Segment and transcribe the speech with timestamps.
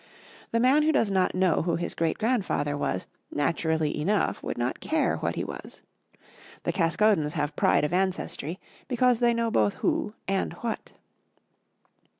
[0.51, 4.79] The man who does not know who his great grandfather was, naturally enough would not
[4.79, 5.83] care what he was.
[6.63, 10.93] The Caskodens have pride of ancestry because they know both who and what.